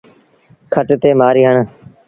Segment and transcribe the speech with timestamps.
[0.73, 1.55] کٽ تي مهآري هڻ۔